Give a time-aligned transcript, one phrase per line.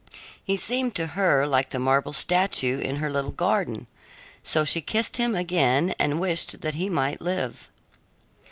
[0.43, 3.85] He seemed to her like the marble statue in her little garden,
[4.41, 7.69] so she kissed him again and wished that he might live.